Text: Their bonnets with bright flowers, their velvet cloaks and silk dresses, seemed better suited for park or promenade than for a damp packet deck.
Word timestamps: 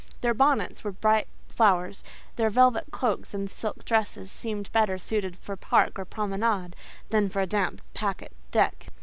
Their 0.21 0.33
bonnets 0.33 0.83
with 0.83 0.99
bright 0.99 1.27
flowers, 1.47 2.03
their 2.35 2.49
velvet 2.49 2.85
cloaks 2.89 3.35
and 3.35 3.47
silk 3.47 3.85
dresses, 3.85 4.31
seemed 4.31 4.71
better 4.71 4.97
suited 4.97 5.35
for 5.37 5.55
park 5.55 5.99
or 5.99 6.05
promenade 6.05 6.75
than 7.11 7.29
for 7.29 7.39
a 7.39 7.45
damp 7.45 7.83
packet 7.93 8.31
deck. 8.49 8.87